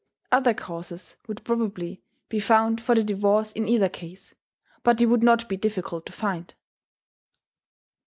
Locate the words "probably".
1.43-2.01